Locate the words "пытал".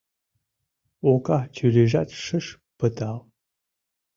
2.77-3.17